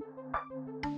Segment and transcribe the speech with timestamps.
[0.00, 0.91] Hi,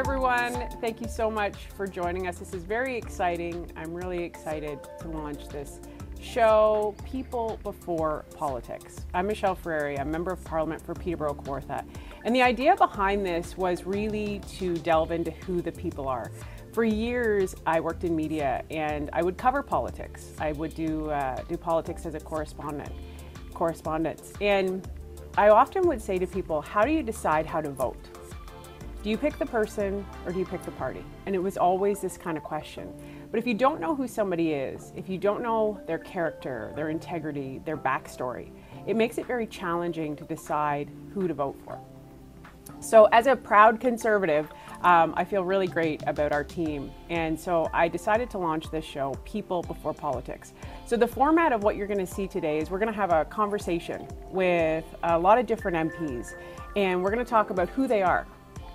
[0.00, 0.66] everyone.
[0.80, 2.38] Thank you so much for joining us.
[2.38, 3.70] This is very exciting.
[3.76, 5.78] I'm really excited to launch this
[6.18, 9.04] show, People Before Politics.
[9.12, 10.00] I'm Michelle Ferreri.
[10.00, 11.84] I'm Member of Parliament for Peterborough Kawartha.
[12.24, 16.30] And the idea behind this was really to delve into who the people are.
[16.72, 20.32] For years, I worked in media and I would cover politics.
[20.38, 22.90] I would do, uh, do politics as a correspondent,
[23.52, 24.32] correspondence.
[24.40, 24.88] And
[25.36, 28.08] I often would say to people, how do you decide how to vote?
[29.02, 31.02] Do you pick the person or do you pick the party?
[31.24, 32.92] And it was always this kind of question.
[33.30, 36.90] But if you don't know who somebody is, if you don't know their character, their
[36.90, 38.50] integrity, their backstory,
[38.86, 41.80] it makes it very challenging to decide who to vote for.
[42.80, 46.90] So, as a proud conservative, um, I feel really great about our team.
[47.08, 50.52] And so I decided to launch this show, People Before Politics.
[50.86, 53.12] So, the format of what you're going to see today is we're going to have
[53.12, 56.34] a conversation with a lot of different MPs,
[56.76, 58.26] and we're going to talk about who they are,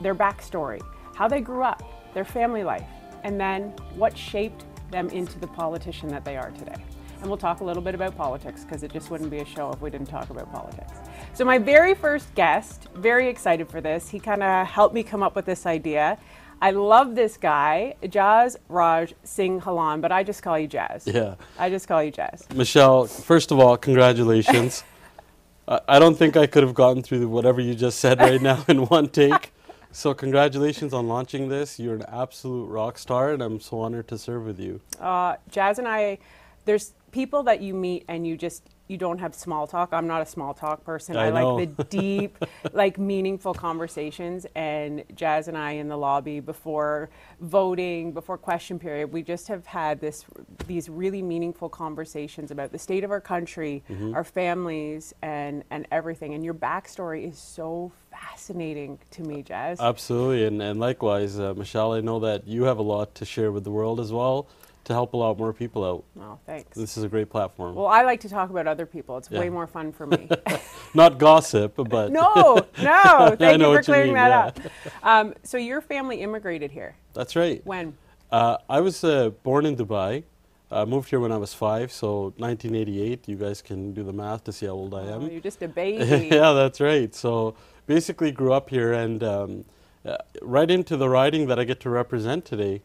[0.02, 0.82] their backstory,
[1.16, 2.88] how they grew up, their family life,
[3.24, 6.76] and then what shaped them into the politician that they are today.
[7.22, 9.72] And we'll talk a little bit about politics because it just wouldn't be a show
[9.72, 10.94] if we didn't talk about politics.
[11.34, 15.24] So, my very first guest, very excited for this, he kind of helped me come
[15.24, 16.18] up with this idea.
[16.62, 21.12] I love this guy, Jaz Raj Singh Halan, but I just call you Jaz.
[21.12, 21.36] Yeah.
[21.58, 22.54] I just call you Jaz.
[22.56, 24.84] Michelle, first of all, congratulations.
[25.68, 28.86] I don't think I could have gotten through whatever you just said right now in
[28.86, 29.52] one take.
[29.96, 31.80] So, congratulations on launching this.
[31.80, 34.82] You're an absolute rock star, and I'm so honored to serve with you.
[35.00, 36.18] Uh, Jazz and I,
[36.66, 39.90] there's people that you meet and you just you don't have small talk.
[39.94, 41.18] I'm not a small talk person.
[41.18, 41.56] I know.
[41.56, 42.38] like the deep,
[42.74, 44.46] like meaningful conversations.
[44.56, 47.10] And Jazz and I in the lobby before
[47.42, 50.26] voting, before question period, we just have had this
[50.68, 54.14] these really meaningful conversations about the state of our country, Mm-hmm.
[54.16, 56.34] our families, and and everything.
[56.34, 59.80] And your backstory is so fascinating to me, Jazz.
[59.80, 63.52] Absolutely, and, and likewise, uh, Michelle, I know that you have a lot to share
[63.52, 64.48] with the world as well
[64.86, 66.04] to help a lot more people out.
[66.22, 66.76] oh, thanks.
[66.78, 67.76] This is a great platform.
[67.76, 69.18] well, I like to talk about other people.
[69.18, 69.40] It's Yeah.
[69.40, 70.30] way more fun for me.
[70.94, 73.36] Not gossip, but No, no.
[73.38, 74.66] Thank you know for what you clearing mean, that yeah.
[74.66, 75.26] up.
[75.26, 76.96] Um, so your family immigrated here.
[77.14, 77.62] that's right.
[77.66, 77.98] When?
[78.32, 80.24] Uh, I was uh, born in Dubai.
[80.72, 83.28] I moved here when I was five, so 1988.
[83.28, 85.30] You guys can do the math to see how old I Oh, am.
[85.32, 86.28] you're just a baby.
[86.32, 87.14] yeah, that's right.
[87.14, 87.56] So
[87.88, 89.66] basically, grew up here and um,
[90.06, 92.82] uh, right into the riding that I get to represent today.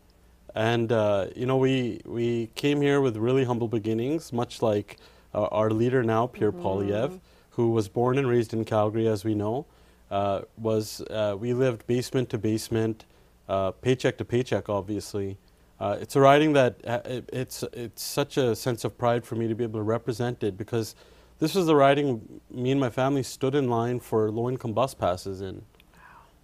[0.54, 4.98] And uh, you know, we we came here with really humble beginnings, much like
[5.34, 9.34] uh, our leader now, Pierre Poilievre, who was born and raised in Calgary, as we
[9.34, 9.66] know.
[10.10, 13.04] Uh, was uh, we lived basement to basement,
[13.48, 15.38] uh, paycheck to paycheck, obviously.
[15.78, 19.36] Uh, it's a riding that uh, it, it's it's such a sense of pride for
[19.36, 20.96] me to be able to represent it because
[21.38, 24.94] this was the riding me and my family stood in line for low income bus
[24.94, 25.62] passes in.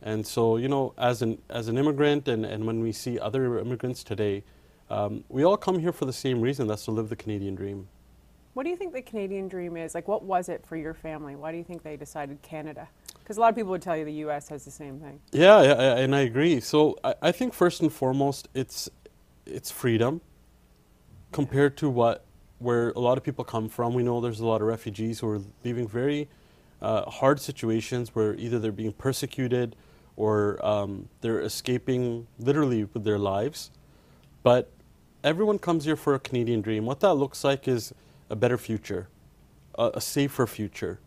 [0.03, 3.59] And so, you know, as an as an immigrant and, and when we see other
[3.59, 4.45] immigrants today,
[4.91, 7.89] um, we all come here for the same reason, that's to live the Canadian dream.
[8.55, 9.95] What do you think the Canadian dream is?
[9.95, 11.37] Like, what was it for your family?
[11.37, 12.89] Why do you think they decided Canada?
[13.19, 14.49] Because a lot of people would tell you the U.S.
[14.49, 15.21] has the same thing.
[15.33, 16.61] Yeah, and I agree.
[16.61, 18.89] So I, I think first and foremost, it's
[19.45, 20.21] it's freedom
[21.33, 22.25] compared to what
[22.59, 23.93] where a lot of people come from.
[23.93, 26.29] We know there's a lot of refugees who are leaving very
[26.83, 29.77] uh, hard situations where either they're being persecuted
[30.17, 33.71] or um, they're escaping literally with their lives.
[34.43, 34.71] But
[35.25, 36.87] everyone comes here for a Canadian dream.
[36.87, 37.93] What that looks like is
[38.31, 39.09] a better future,
[39.79, 41.01] a, a safer future,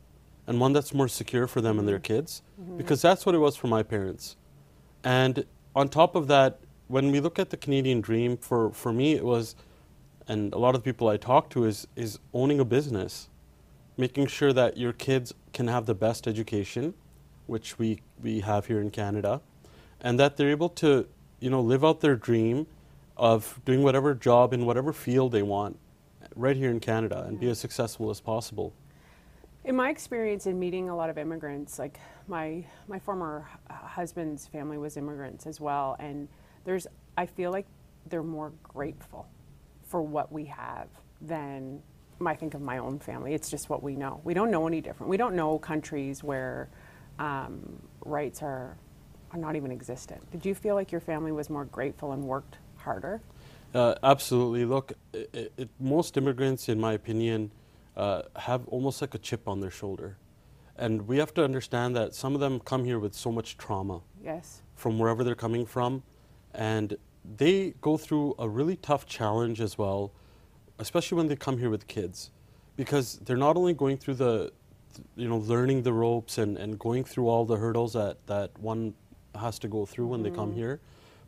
[0.45, 2.41] and one that's more secure for them and their kids,
[2.77, 4.35] because that's what it was for my parents.
[5.03, 5.45] And
[5.75, 9.23] on top of that, when we look at the Canadian dream, for, for me, it
[9.23, 9.55] was,
[10.27, 13.28] and a lot of the people I talk to, is, is owning a business,
[13.99, 16.93] making sure that your kids can have the best education,
[17.47, 19.41] which we, we have here in Canada,
[19.99, 21.05] and that they're able to,
[21.41, 22.65] you know, live out their dream
[23.17, 25.77] of doing whatever job in whatever field they want
[26.33, 28.73] right here in Canada and be as successful as possible.
[29.65, 31.99] In my experience in meeting a lot of immigrants, like
[32.29, 36.29] my my former husband's family was immigrants as well, and
[36.63, 36.87] there's
[37.17, 37.65] I feel like
[38.07, 39.27] they're more grateful
[39.83, 40.87] for what we have
[41.21, 41.81] than
[42.25, 43.33] I think of my own family.
[43.33, 44.21] It's just what we know.
[44.23, 45.09] We don't know any different.
[45.09, 46.69] We don't know countries where
[47.17, 48.77] um, rights are,
[49.31, 50.29] are not even existent.
[50.31, 53.21] Did you feel like your family was more grateful and worked harder?
[53.73, 54.65] Uh, absolutely.
[54.65, 57.51] Look, it, it, most immigrants, in my opinion,
[57.95, 60.17] uh, have almost like a chip on their shoulder.
[60.77, 64.01] And we have to understand that some of them come here with so much trauma.
[64.23, 64.61] Yes.
[64.75, 66.03] From wherever they're coming from.
[66.53, 66.97] And
[67.37, 70.11] they go through a really tough challenge as well,
[70.79, 72.31] especially when they come here with kids.
[72.75, 74.51] Because they're not only going through the,
[75.15, 78.93] you know, learning the ropes and, and going through all the hurdles that, that one
[79.35, 80.23] has to go through when mm.
[80.23, 80.55] they come mm.
[80.55, 80.79] here,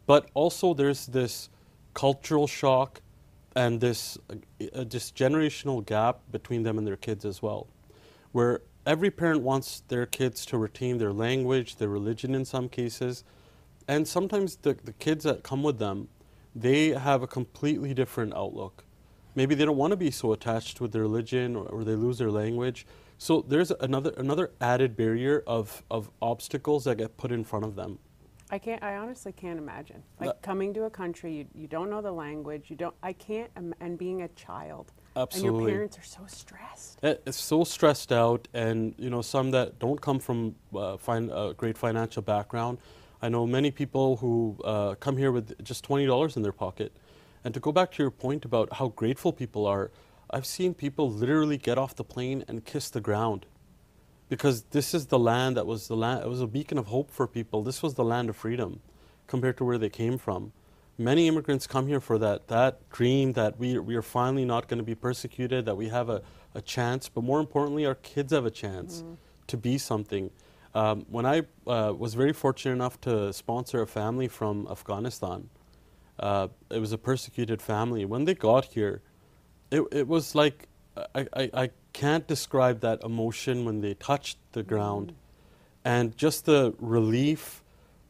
[0.07, 1.50] but also there's this
[1.94, 3.01] cultural shock
[3.56, 7.68] and this, uh, this generational gap between them and their kids as well,
[8.31, 13.24] where every parent wants their kids to retain their language, their religion in some cases,
[13.88, 16.07] and sometimes the, the kids that come with them,
[16.56, 18.86] they have a completely different outlook.
[19.36, 22.18] Maybe they don't want to be so attached with their religion or, or they lose
[22.18, 22.86] their language.
[23.18, 27.75] So there's another another added barrier of, of obstacles that get put in front of
[27.75, 28.00] them.
[28.54, 28.83] I can't.
[28.83, 30.04] I honestly can't imagine.
[30.19, 32.66] Like coming to a country, you, you don't know the language.
[32.69, 32.95] You don't.
[33.01, 33.50] I can't.
[33.56, 34.92] and being a child.
[35.16, 35.57] Absolutely.
[35.60, 37.00] And your parents are so stressed.
[37.01, 41.54] It's so stressed out, and you know some that don't come from uh, fin- a
[41.54, 42.78] great financial background.
[43.22, 46.92] I know many people who uh, come here with just twenty dollars in their pocket.
[47.44, 49.92] And to go back to your point about how grateful people are,
[50.30, 53.46] I've seen people literally get off the plane and kiss the ground.
[54.30, 57.12] Because this is the land that was the land it was a beacon of hope
[57.12, 57.64] for people.
[57.64, 58.80] This was the land of freedom
[59.28, 60.54] compared to where they came from.
[60.98, 64.78] Many immigrants come here for that that dream that we, we are finally not going
[64.78, 66.22] to be persecuted that we have a,
[66.54, 69.16] a chance but more importantly our kids have a chance mm-hmm.
[69.48, 70.32] to be something.
[70.74, 75.50] Um, when i uh, was very fortunate enough to sponsor a family from afghanistan
[76.19, 78.06] uh, it was a persecuted family.
[78.06, 79.02] When they got here
[79.72, 80.68] it, it was like
[81.16, 85.12] I, I, I can't describe that emotion when they touched the ground.
[85.12, 85.16] Mm.
[85.84, 87.63] and just the relief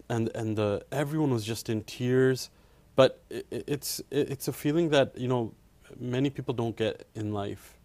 [0.09, 2.50] and and the everyone was just in tears.
[2.95, 5.54] But it, it's it, it's a feeling that you know
[6.00, 7.77] many people don't get in life.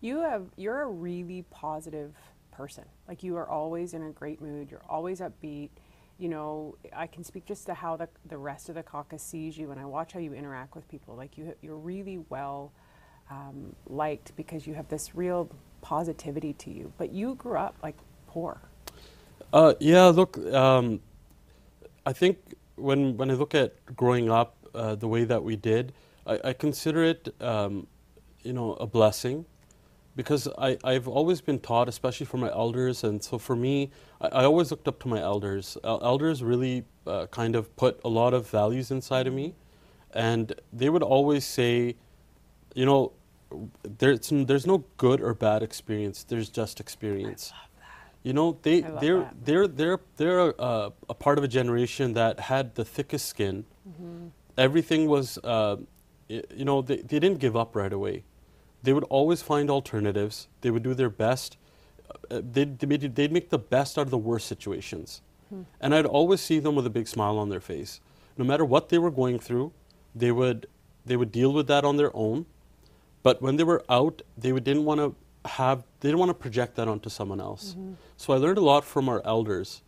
[0.00, 2.14] You have you're a really positive
[2.52, 2.84] person.
[3.08, 4.70] Like you are always in a great mood.
[4.70, 5.70] You're always upbeat
[6.20, 9.56] you know i can speak just to how the, the rest of the caucus sees
[9.56, 12.72] you and i watch how you interact with people like you you're really well
[13.30, 15.48] um, liked because you have this real
[15.80, 16.92] positivity to you.
[16.98, 17.96] But you grew up like
[18.26, 18.60] poor.
[19.52, 21.00] Uh, yeah, look, um,
[22.04, 22.38] I think
[22.76, 25.92] when when I look at growing up uh, the way that we did,
[26.26, 27.86] I, I consider it, um,
[28.42, 29.44] you know, a blessing,
[30.16, 33.90] because I I've always been taught, especially from my elders, and so for me,
[34.20, 35.76] I, I always looked up to my elders.
[35.84, 39.54] elders really uh, kind of put a lot of values inside of me,
[40.12, 41.96] and they would always say,
[42.74, 43.12] you know,
[43.82, 46.24] there's there's no good or bad experience.
[46.24, 47.52] There's just experience.
[48.22, 49.44] You know, they they're, that.
[49.44, 53.64] they're they're they're a, a, part of a generation that had the thickest skin.
[53.88, 54.28] Mm-hmm.
[54.58, 55.76] Everything was, uh,
[56.28, 58.24] you know, they, they didn't give up right away.
[58.82, 60.48] They would always find alternatives.
[60.60, 61.56] They would do their best.
[62.30, 65.20] Uh, they'd, they'd make the best out of the worst situations.
[65.48, 65.62] Hmm.
[65.80, 68.00] And I'd always see them with a big smile on their face.
[68.36, 69.72] No matter what they were going through,
[70.14, 70.66] they would
[71.04, 72.46] they would deal with that on their own
[73.22, 75.14] but when they were out, they didn't want to
[75.48, 77.70] have they didn't want to project that onto someone else.
[77.70, 77.94] Mm-hmm.
[78.16, 79.82] So I learned a lot from our elders,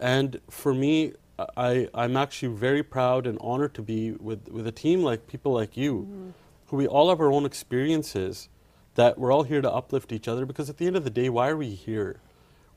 [0.00, 1.14] and for me,
[1.56, 5.52] I I'm actually very proud and honored to be with with a team like people
[5.52, 6.30] like you, mm-hmm.
[6.66, 8.48] Who we all have our own experiences,
[8.94, 10.46] that we're all here to uplift each other.
[10.46, 12.20] Because at the end of the day, why are we here?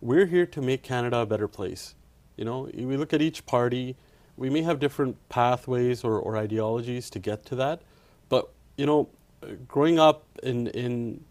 [0.01, 1.95] We're here to make Canada a better place.
[2.37, 3.97] You know, we look at each party.
[4.37, 7.81] We may have different pathways or, or ideologies to get to that,
[8.29, 9.09] but you know,
[9.67, 11.25] growing up in in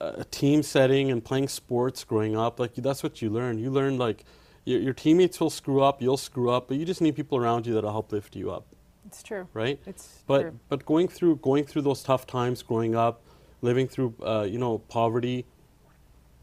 [0.00, 3.58] uh, a team setting and playing sports growing up, like that's what you learn.
[3.58, 4.24] You learn like
[4.64, 7.66] your, your, teammates will screw up, you'll screw up, but you just need people around
[7.66, 8.66] you that'll help lift you up.
[9.14, 9.46] It's true.
[9.54, 9.78] Right.
[9.86, 10.58] It's but true.
[10.68, 13.22] but going through going through those tough times, growing up,
[13.62, 15.46] living through uh, you know poverty,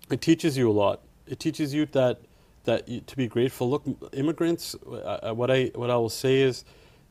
[0.10, 1.02] it teaches you a lot.
[1.28, 2.22] It teaches you that
[2.64, 3.70] that you, to be grateful.
[3.70, 4.76] Look, immigrants.
[4.88, 4.96] Uh,
[5.30, 6.64] uh, what I what I will say is,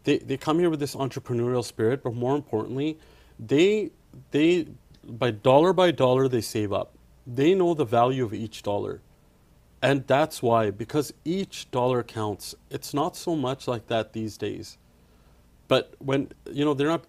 [0.04, 2.98] they they come here with this entrepreneurial spirit, but more importantly
[3.38, 3.90] they
[4.30, 4.66] they
[5.04, 6.94] by dollar by dollar they save up.
[7.26, 9.00] They know the value of each dollar.
[9.82, 12.54] And that's why because each dollar counts.
[12.70, 14.76] It's not so much like that these days.
[15.70, 17.04] But when you know they're not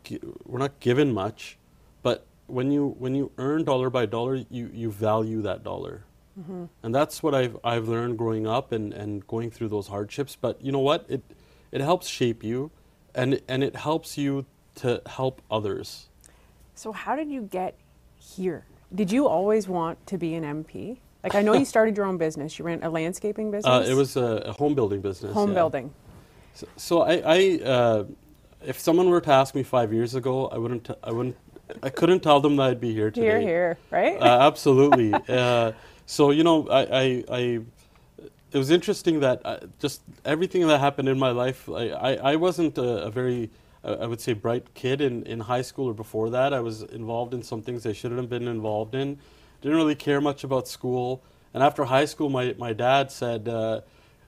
[0.46, 1.58] we're not given much,
[2.04, 6.04] but when you when you earn dollar by dollar, you you value that dollar.
[6.40, 6.66] Mm-hmm.
[6.84, 10.38] And that's what I've I've learned growing up and, and going through those hardships.
[10.40, 11.06] But you know what?
[11.10, 11.24] It
[11.72, 12.70] it helps shape you
[13.16, 16.10] and and it helps you to help others.
[16.76, 17.74] So, how did you get
[18.20, 18.66] here?
[18.94, 21.00] Did you always want to be an MP?
[21.24, 22.60] Like I know you started your own business.
[22.60, 23.90] You ran a landscaping Uh, business.
[23.90, 25.34] it was a, a home building business.
[25.34, 25.56] home yeah.
[25.56, 25.94] building.
[26.54, 28.04] So, so I, I uh,
[28.64, 31.36] if someone were to ask me five years ago, I wouldn't, t- I wouldn't,
[31.82, 33.26] I couldn't tell them that I'd be here today.
[33.26, 34.18] Here, here, right?
[34.22, 35.14] Uh, absolutely.
[35.30, 35.72] uh,
[36.06, 37.40] so you know, I, I, I,
[38.52, 41.70] it was interesting that uh, just everything that happened in my life.
[41.70, 43.50] I, I, I wasn't a, a very,
[43.84, 46.54] uh, I would say, bright kid in, in high school or before that.
[46.54, 49.20] I was involved in some things I shouldn't have been involved in.
[49.62, 51.24] Didn't really care much about school.
[51.54, 53.82] And after high school, my, my dad said, uh,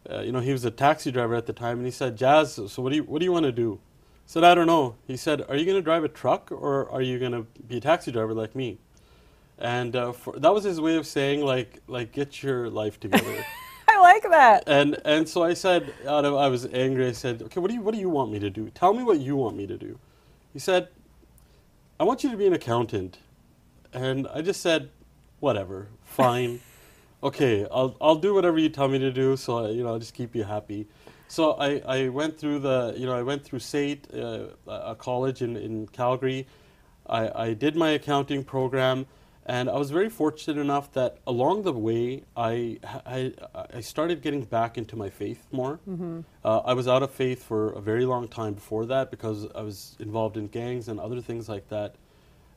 [0.09, 2.59] uh, you know, he was a taxi driver at the time, and he said, "Jazz,
[2.67, 3.79] so what do you what do you want to do?"
[4.25, 6.89] I said, "I don't know." He said, "Are you going to drive a truck or
[6.89, 8.77] are you going to be a taxi driver like me?"
[9.57, 13.45] And uh, for, that was his way of saying, like, like get your life together.
[13.87, 14.63] I like that.
[14.65, 17.07] and and so I said, out of I was angry.
[17.07, 18.69] I said, "Okay, what do you what do you want me to do?
[18.69, 19.99] Tell me what you want me to do."
[20.51, 20.87] He said,
[21.99, 23.19] "I want you to be an accountant."
[23.93, 24.89] And I just said,
[25.39, 26.61] "Whatever, fine."
[27.23, 29.37] okay, I'll I'll do whatever you tell me to do.
[29.37, 30.87] So you know, I'll just keep you happy.
[31.33, 35.41] So I, I went through the you know I went through SAIT, uh, a college
[35.41, 36.45] in, in Calgary.
[37.07, 39.07] I, I did my accounting program,
[39.47, 43.33] and I was very fortunate enough that along the way I I,
[43.73, 45.79] I started getting back into my faith more.
[45.89, 46.19] Mm-hmm.
[46.45, 49.63] Uh, I was out of faith for a very long time before that because I
[49.63, 51.95] was involved in gangs and other things like that,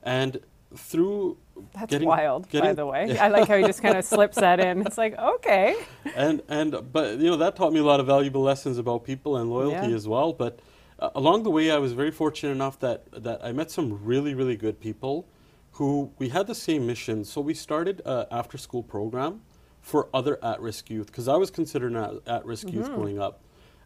[0.03, 0.39] and
[0.75, 1.37] through
[1.75, 3.17] That's getting- wild, by the way.
[3.27, 4.83] I like how he just kind of slips that in.
[4.87, 5.77] It's like, okay.
[6.15, 9.37] and and but you know that taught me a lot of valuable lessons about people
[9.37, 9.97] and loyalty Yeah.
[9.97, 10.61] as well but
[10.99, 14.35] uh, along the way i was very fortunate enough that that i met some really
[14.35, 15.27] really good people
[15.73, 19.43] who we had the same mission so we started a after school program
[19.81, 23.41] for other at-risk youth because i was considered an at-risk youth growing up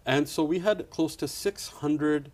[0.07, 2.31] and so we had close to 600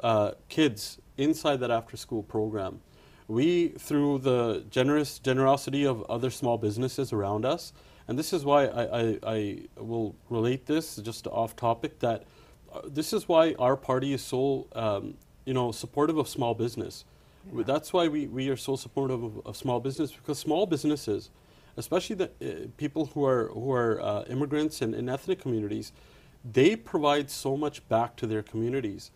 [0.00, 2.80] uh, kids inside that after school program
[3.28, 7.72] we through the generous generosity of other small businesses around us
[8.08, 12.24] and this is why I, I, I will relate this just off topic that
[12.72, 15.14] uh, this is why our party is so um,
[15.44, 17.04] you know supportive of small business.
[17.52, 17.62] Yeah.
[17.64, 21.30] That's why we, we are so supportive of, of small business because small businesses,
[21.76, 25.92] especially the uh, people who are who are uh, immigrants and in ethnic communities,
[26.44, 29.10] they provide so much back to their communities.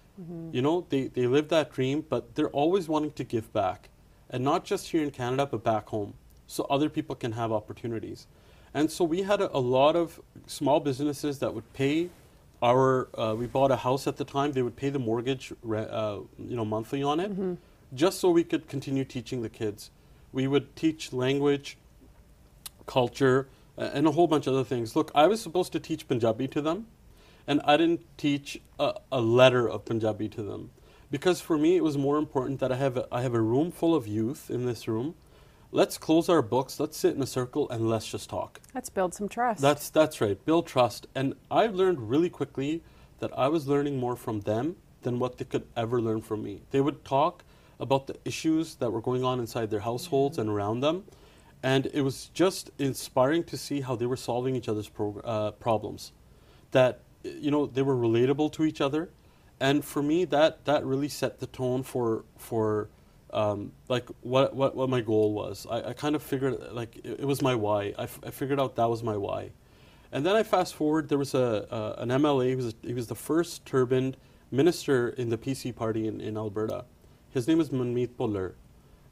[0.53, 3.89] You know, they, they live that dream, but they're always wanting to give back.
[4.31, 6.15] And not just here in Canada, but back home,
[6.47, 8.27] so other people can have opportunities.
[8.73, 12.11] And so we had a, a lot of small businesses that would pay
[12.63, 15.89] our, uh, we bought a house at the time, they would pay the mortgage, re-
[15.91, 17.33] uh, you know, monthly on it,
[17.95, 19.91] just so we could continue teaching the kids.
[20.33, 21.79] We would teach language,
[22.87, 24.95] culture, uh, and a whole bunch of other things.
[24.95, 26.87] Look, I was supposed to teach Punjabi to them,
[27.47, 30.71] and I didn't teach a, a letter of Punjabi to them.
[31.11, 33.73] Because for me, it was more important that I have, a, I have a room
[33.73, 35.15] full of youth in this room.
[35.73, 38.61] Let's close our books, let's sit in a circle, and let's just talk.
[38.75, 39.61] Let's build some trust.
[39.61, 41.07] That's, that's right, build trust.
[41.15, 42.83] And I learned really quickly
[43.21, 46.63] that I was learning more from them than what they could ever learn from me.
[46.71, 47.45] They would talk
[47.79, 51.05] about the issues that were going on inside their households and around them.
[51.63, 55.53] And it was just inspiring to see how they were solving each other's prog- uh,
[55.53, 56.13] problems.
[56.73, 59.11] That, you know, they were relatable to each other.
[59.61, 62.89] And for me, that, that really set the tone for, for
[63.33, 65.67] um, like what, what, what my goal was.
[65.71, 67.95] I, I kind of figured, like, it, it was my why.
[67.99, 69.51] I, f- I figured out that was my why.
[70.13, 73.07] And then I fast forward, there was a, uh, an MLA, he was, he was
[73.07, 74.17] the first turbaned
[74.51, 76.85] minister in the PC party in, in Alberta.
[77.31, 78.55] His name is Manmeet Bhullar.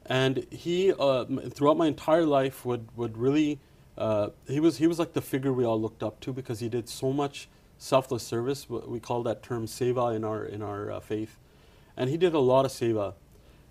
[0.05, 3.59] And he, uh, throughout my entire life, would, would really,
[3.97, 6.67] uh, he, was, he was like the figure we all looked up to because he
[6.67, 7.47] did so much
[7.79, 8.69] selfless service.
[8.69, 11.37] We call that term seva in our, in our uh, faith.
[11.97, 13.15] And he did a lot of seva.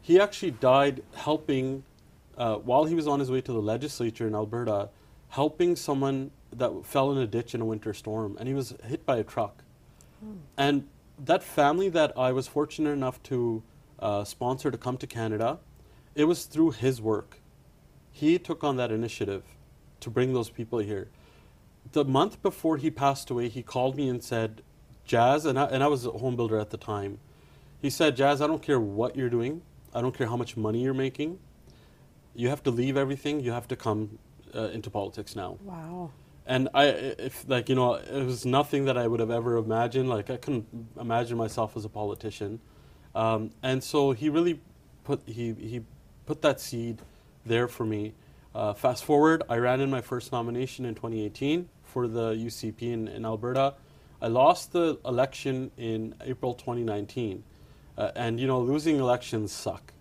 [0.00, 1.84] He actually died helping,
[2.36, 4.88] uh, while he was on his way to the legislature in Alberta,
[5.28, 8.36] helping someone that fell in a ditch in a winter storm.
[8.40, 9.62] And he was hit by a truck.
[10.56, 10.88] And
[11.24, 13.62] that family that I was fortunate enough to
[13.98, 15.58] uh, sponsor to come to Canada,
[16.14, 17.40] it was through his work.
[18.10, 19.44] He took on that initiative
[20.00, 21.08] to bring those people here.
[21.92, 24.62] The month before he passed away, he called me and said,
[25.04, 27.18] Jazz, and I, and I was a home builder at the time.
[27.80, 29.62] He said, Jazz, I don't care what you're doing,
[29.94, 31.38] I don't care how much money you're making.
[32.34, 34.18] You have to leave everything, you have to come
[34.54, 36.10] uh, into politics now wow.
[36.46, 40.08] and I, if like you know, it was nothing that I would have ever imagined.
[40.08, 40.66] Like I couldn't
[40.98, 42.60] imagine myself as a politician,
[43.14, 44.60] um, and so he really
[45.04, 45.82] put he he
[46.26, 47.02] put that seed
[47.44, 48.14] there for me.
[48.54, 53.08] Uh, fast forward, I ran in my first nomination in 2018 for the UCP in,
[53.08, 53.74] in Alberta.
[54.20, 57.44] I lost the election in April 2019,
[57.96, 59.92] uh, and you know, losing elections suck.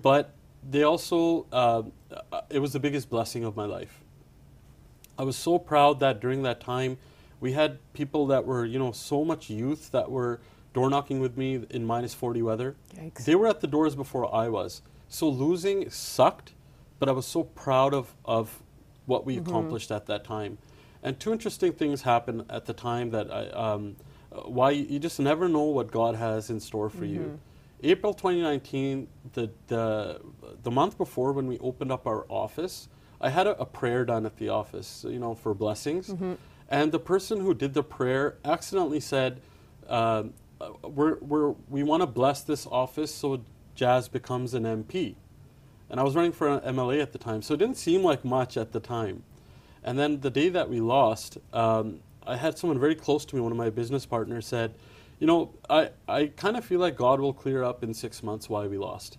[0.00, 0.34] But
[0.68, 1.82] they also, uh,
[2.32, 4.04] uh, it was the biggest blessing of my life
[5.18, 6.98] I was so proud that during that time,
[7.40, 10.40] we had people that were, you know, so much youth that were
[10.72, 12.74] door knocking with me in minus 40 weather.
[12.96, 13.24] Yikes.
[13.24, 14.82] They were at the doors before I was.
[15.08, 16.52] So losing sucked,
[16.98, 18.62] but I was so proud of, of
[19.06, 20.58] what we accomplished at that time.
[21.04, 23.96] And two interesting things happened at the time that I, um,
[24.30, 27.38] why you just never know what God has in store for you.
[27.82, 30.20] April 2019, the, the,
[30.62, 32.88] the month before when we opened up our office,
[33.20, 36.08] I had a, a prayer done at the office, you know, for blessings.
[36.70, 39.42] And the person who did the prayer accidentally said,
[39.86, 43.42] um, uh, we're, we're, we want to bless this office so
[43.74, 45.16] Jazz becomes an MP.
[45.90, 48.24] And I was running for an MLA at the time, so it didn't seem like
[48.24, 49.22] much at the time.
[49.84, 53.42] And then the day that we lost, um, I had someone very close to me,
[53.42, 54.74] one of my business partners, said,
[55.20, 58.48] You know, I, I kind of feel like God will clear up in six months
[58.48, 59.18] why we lost.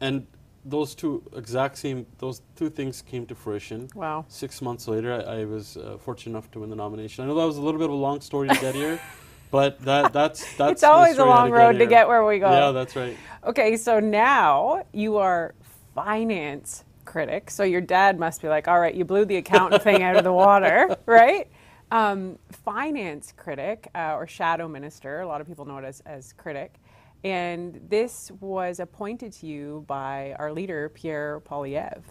[0.00, 0.26] And
[0.64, 3.88] those two exact same, those two things came to fruition.
[3.94, 4.24] Wow.
[4.28, 7.24] Six months later, I, I was uh, fortunate enough to win the nomination.
[7.24, 9.00] I know that was a little bit of a long story to get here,
[9.52, 12.50] but that, that's, that's It's always a long road to get where we go.
[12.50, 13.16] Yeah, that's right.
[13.44, 15.54] Okay, so now you are
[15.94, 17.50] finance critic.
[17.50, 20.24] So your dad must be like, all right, you blew the accountant thing out of
[20.24, 21.48] the water, right?
[21.90, 26.32] Um, finance critic uh, or shadow minister, a lot of people know it as, as
[26.32, 26.74] critic.
[27.22, 32.02] And this was appointed to you by our leader, Pierre Poilievre.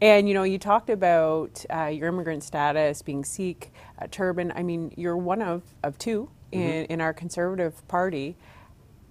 [0.00, 4.52] And you know, you talked about uh, your immigrant status, being Sikh, uh, turban.
[4.54, 8.36] I mean, you're one of, of two in, in our conservative party.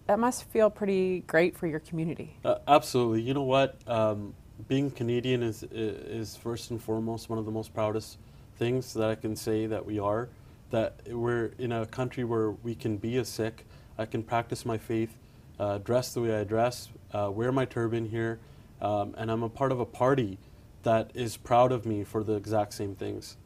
[0.05, 2.37] That must feel pretty great for your community.
[2.45, 3.21] Uh, absolutely.
[3.23, 3.77] You know what?
[3.87, 4.33] Um,
[4.67, 8.17] being Canadian is is first and foremost one of the most proudest
[8.57, 10.29] things that I can say that we are.
[10.71, 13.65] That we're in a country where we can be a Sikh.
[13.97, 15.17] I can practice my faith,
[15.59, 18.39] uh, dress the way I dress, uh, wear my turban here,
[18.81, 20.37] um, and I'm a part of a party
[20.83, 23.37] that is proud of me for the exact same things.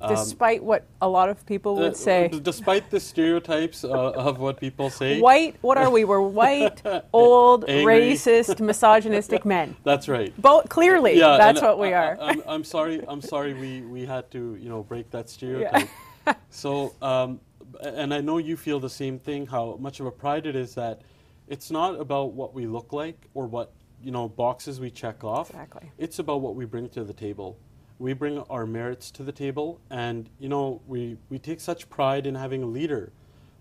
[0.00, 2.28] Um, Despite what a lot of people would uh, say.
[2.28, 6.04] despite the stereotypes uh, of what people say, White, what are we?
[6.04, 6.82] We're white,
[7.12, 9.76] old, racist, misogynistic men.
[9.84, 10.32] that's right.
[10.40, 12.16] Both clearly, that's what we are.
[12.18, 13.04] I, am I'm sorry.
[13.06, 13.52] I'm sorry.
[13.52, 15.88] We we had to you know break that stereotype.
[16.50, 17.40] so um,
[17.82, 19.46] and I know you feel the same thing.
[19.46, 21.02] How much of a pride it is that
[21.46, 25.50] it's not about what we look like or what you know boxes we check off.
[25.50, 25.90] Exactly.
[25.98, 27.58] It's about what we bring to the table.
[28.00, 32.26] We bring our merits to the table, and you know we we take such pride
[32.26, 33.12] in having a leader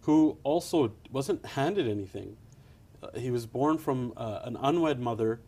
[0.04, 2.38] who also wasn't handed anything.
[3.04, 5.42] Uh, he was born from uh, an unwed mother,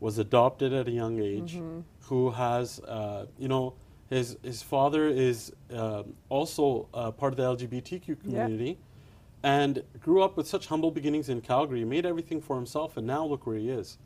[0.00, 1.60] was adopted at a young age,
[2.08, 3.74] who has, uh, you know,
[4.08, 8.78] his his father is um, also uh, part of the LGBTQ community,
[9.42, 13.24] and grew up with such humble beginnings in Calgary, made everything for himself, and now
[13.24, 13.98] look where he is.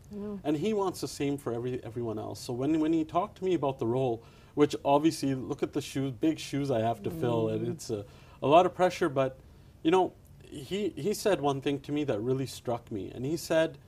[0.44, 2.40] And he wants the same for every everyone else.
[2.40, 4.22] So when when he talked to me about the role,
[4.54, 7.72] which obviously look at the shoes, big shoes I have to fill, and mm-hmm.
[7.72, 8.04] it's a,
[8.42, 9.38] a lot of pressure, but
[9.82, 13.36] you know, he he said one thing to me that really struck me, and he
[13.36, 13.78] said,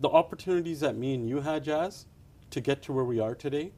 [0.00, 2.04] the opportunities that me and you had, Jazz,
[2.50, 3.72] to get to where we are today,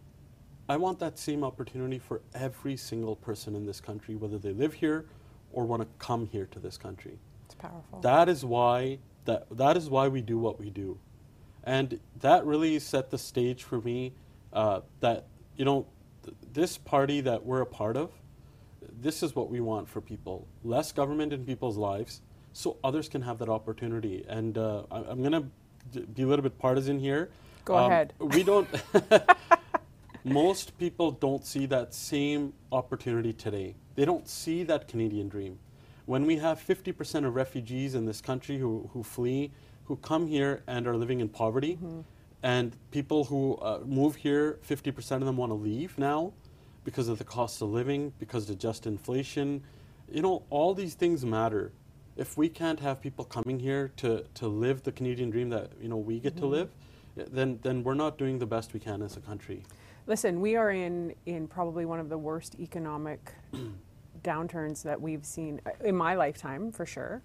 [0.68, 4.74] I want that same opportunity for every single person in this country, whether they live
[4.74, 5.06] here
[5.59, 7.18] or want to come here to this country.
[7.47, 7.99] It's powerful.
[8.01, 10.99] That is why that that is why we do what we do,
[11.64, 14.12] and that really set the stage for me.
[14.53, 15.87] Uh, that you know,
[16.23, 18.12] th- this party that we're a part of,
[19.03, 23.23] this is what we want for people: less government in people's lives, so others can
[23.23, 24.25] have that opportunity.
[24.29, 25.42] And uh, I, I'm gonna
[25.90, 27.31] d- be a little bit partisan here.
[27.64, 28.12] Go Um, ahead.
[28.21, 28.68] We don't.
[30.29, 33.75] most people don't see that same opportunity today.
[33.95, 35.59] They don't see that Canadian dream.
[36.07, 39.51] When we have 50% of refugees in this country who, who flee,
[39.85, 42.01] who come here and are living in poverty, Mm-hmm.
[42.43, 46.33] and people who uh, move here, 50% of them want to leave now
[46.85, 49.62] because of the cost of living, because of just inflation.
[50.11, 51.73] You know, all these things matter.
[52.17, 55.88] If we can't have people coming here to, to live the Canadian dream that you
[55.88, 56.51] know we get to Mm-hmm.
[56.53, 56.71] live,
[57.33, 59.64] then then we're not doing the best we can as a country.
[60.09, 63.35] Listen, we are in, in probably one of the worst economic
[64.25, 67.23] downturns that we've seen uh, in my lifetime, for sure.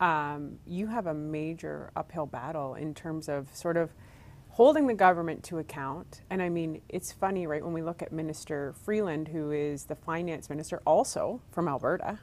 [0.00, 3.90] Um, you have a major uphill battle in terms of sort of
[4.48, 6.22] holding the government to account.
[6.30, 9.94] And I mean, it's funny, right, when we look at Minister Freeland, who is the
[9.94, 12.18] finance minister, also from Alberta,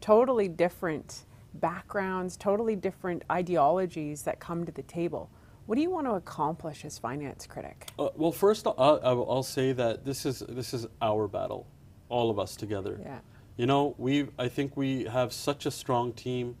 [0.00, 5.30] totally different backgrounds, totally different ideologies that come to the table.
[5.68, 7.90] What do you want to accomplish as finance critic?
[7.98, 11.66] Uh, well, first I'll, I'll, I'll say that this is this is our battle,
[12.08, 12.98] all of us together.
[13.02, 13.18] Yeah.
[13.58, 16.56] You know, we I think we have such a strong team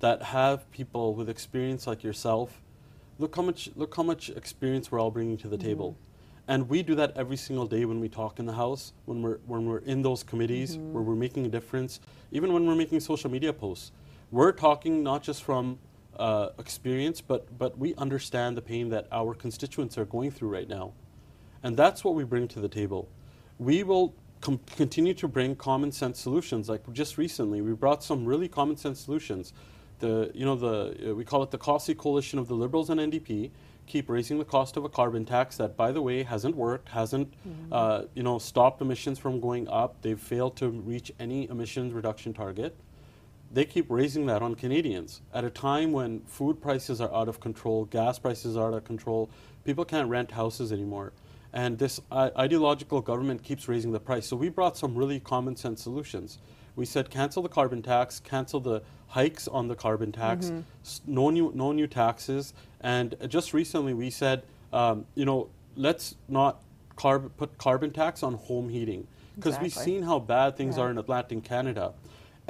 [0.00, 2.60] that have people with experience like yourself.
[3.20, 5.96] Look how much look how much experience we're all bringing to the table,
[6.48, 9.38] And we do that every single day when we talk in the House, when we're,
[9.46, 10.92] when we're in those committees, Mm-hmm.
[10.92, 12.00] where we're making a difference,
[12.32, 13.92] even when we're making social media posts.
[14.32, 15.78] We're talking not just from
[16.20, 20.68] uh, experience, but, but we understand the pain that our constituents are going through right
[20.68, 20.92] now.
[21.62, 23.08] And that's what we bring to the table.
[23.58, 26.68] We will continue to bring common sense solutions.
[26.68, 29.52] Like just recently, we brought some really common sense solutions.
[29.98, 33.00] The, you know, the, uh, we call it the Costly Coalition of the Liberals and
[33.00, 33.50] NDP
[33.86, 37.32] keep raising the cost of a carbon tax that, by the way, hasn't worked, hasn't,
[37.72, 40.00] uh, you know, stopped emissions from going up.
[40.00, 42.76] They've failed to reach any emissions reduction target
[43.50, 47.40] they keep raising that on Canadians at a time when food prices are out of
[47.40, 49.28] control, gas prices are out of control,
[49.64, 51.12] people can't rent houses anymore.
[51.52, 54.26] And this uh, ideological government keeps raising the price.
[54.26, 56.38] So we brought some really common sense solutions.
[56.76, 60.52] We said cancel the carbon tax, cancel the hikes on the carbon tax,
[60.84, 66.14] s- no new no new taxes, and just recently we said, um, you know, let's
[66.28, 66.60] not
[66.96, 70.84] carb- put carbon tax on home heating because we've seen how bad things Yeah.
[70.84, 71.92] are in Atlantic Canada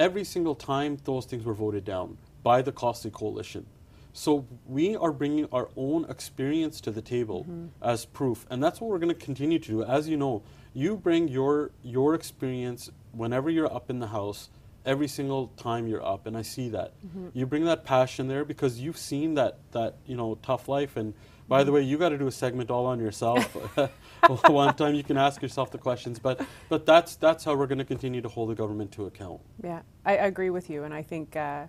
[0.00, 3.66] every single time those things were voted down by the Costly Coalition.
[4.12, 7.66] So we are bringing our own experience to the table mm-hmm.
[7.80, 9.84] as proof, and that's what we're going to continue to do.
[9.84, 10.42] As you know,
[10.74, 14.48] you bring your your experience whenever you're up in the house,
[14.84, 16.92] every single time you're up, and I see that.
[17.06, 17.28] Mm-hmm.
[17.34, 20.96] You bring that passion there because you've seen that that you know tough life.
[20.96, 21.14] And
[21.50, 23.44] by the way, you got to do a segment all on yourself.
[24.46, 27.78] One time you can ask yourself the questions, but but that's that's how we're going
[27.78, 29.40] to continue to hold the government to account.
[29.62, 31.66] Yeah, I, agree with you, and I think uh,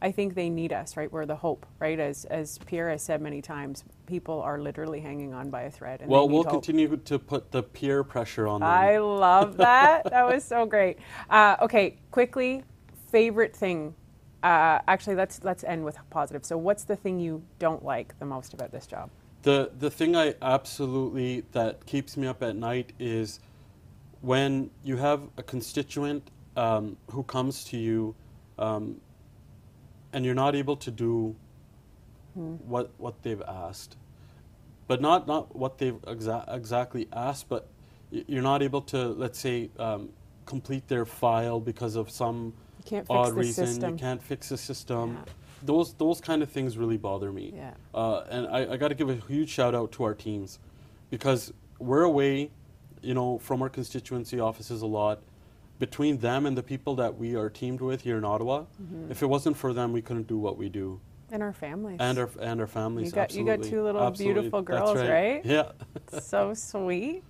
[0.00, 1.10] I think they need us, right?
[1.10, 1.98] We're the hope, right?
[1.98, 6.02] As as Pierre has said many times, people are literally hanging on by a thread.
[6.02, 6.52] And Well, we'll hope.
[6.52, 8.70] continue to put the peer pressure on them.
[8.70, 10.04] I love that.
[10.10, 10.98] that was so great.
[11.28, 12.62] Uh, okay, quickly,
[13.10, 13.92] favorite thing.
[14.46, 16.44] Uh, actually, let's let's end with positive.
[16.44, 19.10] So, what's the thing you don't like the most about this job?
[19.42, 23.40] The the thing I absolutely that keeps me up at night is
[24.20, 28.14] when you have a constituent um, who comes to you
[28.56, 29.00] um,
[30.12, 31.34] and you're not able to do
[32.68, 33.96] what what they've asked,
[34.86, 37.66] but not not what they've exa- exactly asked, but
[38.12, 40.10] you're not able to let's say um,
[40.44, 42.52] complete their file because of some
[42.86, 43.66] can't fix odd the reason.
[43.66, 43.90] system.
[43.92, 45.18] You can't fix the system.
[45.26, 45.32] Yeah.
[45.62, 47.52] Those those kind of things really bother me.
[47.54, 47.74] Yeah.
[47.94, 50.58] Uh, and I, I got to give a huge shout out to our teams
[51.10, 52.50] because we're away,
[53.02, 55.20] you know, from our constituency offices a lot.
[55.78, 59.10] Between them and the people that we are teamed with here in Ottawa, Mm-hmm.
[59.10, 60.98] if it wasn't for them, we couldn't do what we do,
[61.30, 61.98] And our families.
[62.00, 63.08] and our and our families.
[63.08, 64.34] You got- you got two little Absolutely.
[64.40, 65.44] beautiful girls, right?
[65.44, 65.72] Yeah.
[66.18, 67.22] so sweet.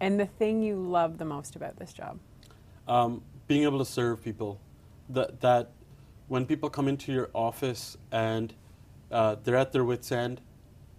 [0.00, 2.18] And the thing you love the most about this job?
[2.86, 4.60] um, being able to serve people.
[5.08, 5.70] That that
[6.28, 8.54] when people come into your office and
[9.10, 10.40] uh, they're at their wits' end,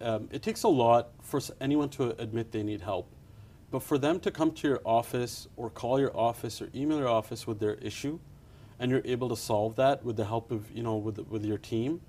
[0.00, 3.10] um, it takes a lot for anyone to admit they need help.
[3.70, 7.08] But for them to come to your office or call your office or email your
[7.08, 8.18] office with their issue,
[8.78, 11.58] and you're able to solve that with the help of you know with with your
[11.58, 12.00] team,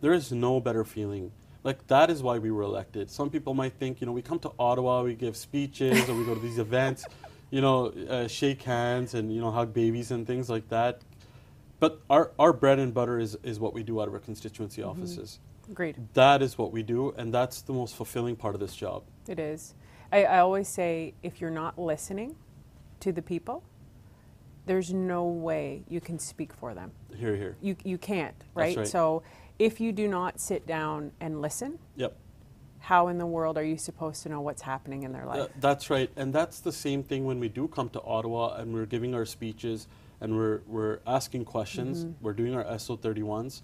[0.00, 1.32] there is no better feeling.
[1.64, 3.10] Like that is why we were elected.
[3.10, 6.24] Some people might think you know we come to Ottawa, we give speeches, or we
[6.24, 7.04] go to these events,
[7.50, 11.02] you know, uh, shake hands and you know hug babies and things like that.
[11.82, 14.84] But our, our bread and butter is, is what we do out of our constituency
[14.84, 15.40] offices.
[15.68, 15.96] Agreed.
[16.14, 19.02] That is what we do, and that's the most fulfilling part of this job.
[19.26, 19.74] It is.
[20.12, 22.36] I, I always say if you're not listening
[23.00, 23.64] to the people,
[24.64, 26.92] there's no way you can speak for them.
[27.16, 27.56] Here, here.
[27.60, 28.76] You, you can't, right?
[28.76, 28.86] right.
[28.86, 29.24] So
[29.58, 32.16] if you do not sit down and listen, Yep.
[32.78, 35.50] how in the world are you supposed to know what's happening in their Uh, life?
[35.58, 38.86] that's right, and that's the same thing when we do come to Ottawa and we're
[38.86, 39.88] giving our speeches
[40.22, 43.62] and we're, we're asking questions, we're doing our SO31s.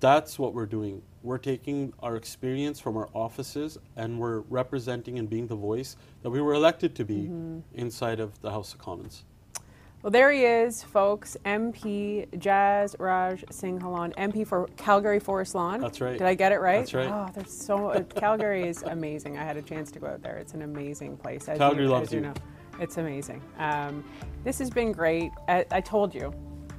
[0.00, 1.02] That's what we're doing.
[1.22, 6.30] We're taking our experience from our offices and we're representing and being the voice that
[6.30, 7.30] we were elected to be
[7.74, 9.24] inside of the House of Commons.
[10.02, 11.36] Well, there he is, folks.
[11.44, 15.80] MP Jasraj Singh Hallan, MP for Calgary Forest Lawn.
[15.80, 16.12] That's right.
[16.18, 16.78] Did I get it right?
[16.78, 17.08] That's right.
[17.08, 19.36] Oh, there's so uh, Calgary is amazing.
[19.36, 20.36] I had a chance to go out there.
[20.36, 21.48] It's an amazing place.
[21.48, 22.26] As Calgary you, loves you you.
[22.26, 22.34] know,
[22.80, 23.42] it's amazing.
[23.58, 24.04] Um,
[24.44, 25.30] this has been great.
[25.48, 26.32] I, I told you.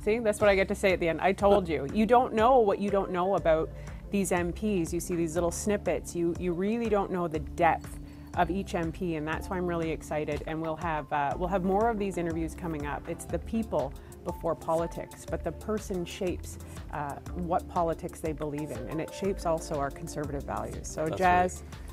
[0.03, 1.19] See, that's what I get to say at the end.
[1.21, 1.87] I told you.
[1.93, 3.69] You don't know what you don't know about
[4.11, 4.93] these MPs.
[4.93, 6.15] You see these little snippets.
[6.15, 7.99] You you really don't know the depth
[8.35, 10.43] of each MP, and that's why I'm really excited.
[10.47, 13.07] And we'll have uh, we'll have more of these interviews coming up.
[13.09, 16.57] It's the people before politics, but the person shapes
[16.93, 20.87] uh, what politics they believe in, and it shapes also our conservative values.
[20.87, 21.88] So, That's Jazz, my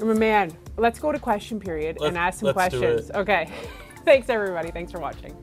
[0.00, 0.52] man.
[0.76, 3.10] Let's go to question period and ask some let's questions.
[3.12, 3.48] Okay.
[4.04, 4.70] Thanks, everybody.
[4.70, 5.34] Thanks for watching.